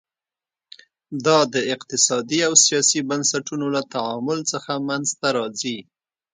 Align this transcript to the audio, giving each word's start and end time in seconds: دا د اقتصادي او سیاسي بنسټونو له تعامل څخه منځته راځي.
دا 1.25 1.37
د 1.53 1.55
اقتصادي 1.73 2.39
او 2.47 2.53
سیاسي 2.65 2.99
بنسټونو 3.09 3.65
له 3.75 3.81
تعامل 3.93 4.39
څخه 4.51 4.71
منځته 4.87 5.27
راځي. 5.37 5.77